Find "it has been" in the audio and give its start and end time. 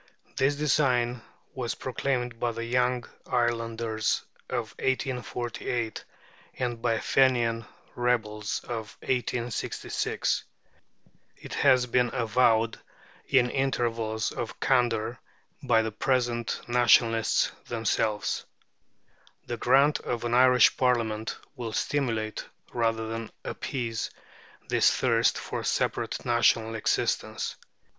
11.37-12.09